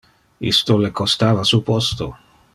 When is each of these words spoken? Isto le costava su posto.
Isto 0.53 0.77
le 0.85 0.89
costava 1.01 1.43
su 1.53 1.61
posto. 1.69 2.11